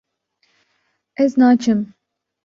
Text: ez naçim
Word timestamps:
ez 1.25 1.37
naçim 1.37 1.81